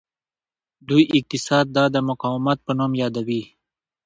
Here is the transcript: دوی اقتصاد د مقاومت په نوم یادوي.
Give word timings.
دوی 0.87 1.03
اقتصاد 1.17 1.65
د 1.93 1.97
مقاومت 2.09 2.57
په 2.65 2.71
نوم 2.79 2.91
یادوي. 3.01 3.43